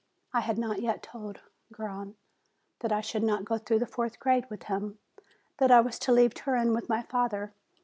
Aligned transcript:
I 0.33 0.39
had 0.39 0.57
not 0.57 0.81
yet 0.81 1.03
told 1.03 1.41
Garrone 1.71 2.15
344 2.15 2.15
JULY 2.15 2.15
that 2.79 2.91
I 2.91 3.01
should 3.01 3.21
not 3.21 3.45
go 3.45 3.59
through 3.59 3.77
the 3.77 3.85
fourth 3.85 4.17
grade 4.19 4.49
with 4.49 4.63
him, 4.63 4.97
that 5.59 5.69
I 5.69 5.79
was 5.79 5.99
to 5.99 6.11
leave 6.11 6.33
Turin 6.33 6.73
with 6.73 6.89
my 6.89 7.03
father. 7.03 7.53